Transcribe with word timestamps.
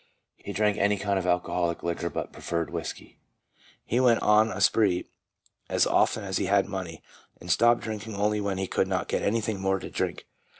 He 0.37 0.51
drank 0.51 0.79
any 0.79 0.97
kind 0.97 1.19
of 1.19 1.27
alcoholic 1.27 1.83
liquor, 1.83 2.09
but 2.09 2.31
preferred 2.33 2.71
whisky. 2.71 3.19
He 3.85 3.99
went 3.99 4.23
on 4.23 4.49
a 4.51 4.59
spree 4.59 5.05
as 5.69 5.85
often 5.85 6.23
as 6.23 6.37
he 6.37 6.45
had 6.47 6.65
money, 6.67 7.03
and 7.39 7.51
stopped 7.51 7.81
drinking 7.81 8.15
only 8.15 8.41
when 8.41 8.57
he 8.57 8.65
could 8.65 8.87
not 8.87 9.07
get 9.07 9.21
anything 9.21 9.61
more 9.61 9.77
to 9.77 9.91
drink. 9.91 10.25